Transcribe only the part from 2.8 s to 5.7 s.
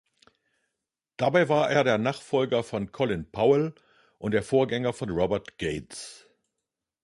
Colin Powell und der Vorgänger von Robert